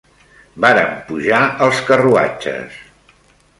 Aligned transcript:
Vàrem 0.63 0.95
pujar 1.09 1.43
als 1.67 1.83
carruatges 1.91 2.83